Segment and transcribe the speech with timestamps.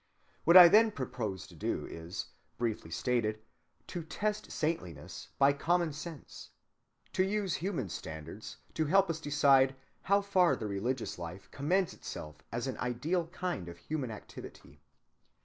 [0.45, 3.39] What I then propose to do is, briefly stated,
[3.85, 6.49] to test saintliness by common sense,
[7.13, 12.37] to use human standards to help us decide how far the religious life commends itself
[12.51, 14.81] as an ideal kind of human activity.